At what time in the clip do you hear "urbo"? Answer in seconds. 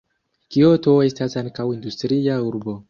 2.51-2.79